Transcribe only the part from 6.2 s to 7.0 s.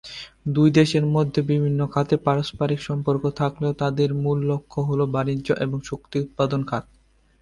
উৎপাদন খাত।